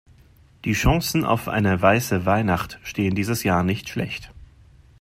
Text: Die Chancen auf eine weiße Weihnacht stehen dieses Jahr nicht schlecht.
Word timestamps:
Die 0.65 0.73
Chancen 0.73 1.25
auf 1.25 1.47
eine 1.47 1.79
weiße 1.79 2.25
Weihnacht 2.25 2.79
stehen 2.81 3.13
dieses 3.13 3.43
Jahr 3.43 3.61
nicht 3.63 3.87
schlecht. 3.87 4.31